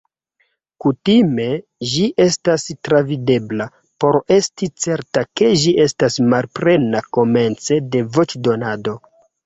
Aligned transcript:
Kutime 0.85 1.45
ĝi 1.91 2.07
estas 2.25 2.65
travidebla 2.89 3.69
por 4.05 4.19
esti 4.39 4.73
certa 4.87 5.27
ke 5.43 5.55
ĝi 5.65 5.77
estas 5.87 6.21
malplena 6.35 7.07
komence 7.21 7.83
de 7.95 8.07
voĉdonado. 8.19 9.03